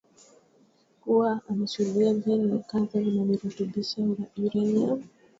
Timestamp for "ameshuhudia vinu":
1.49-2.63